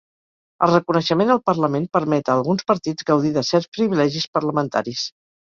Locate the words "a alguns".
2.31-2.67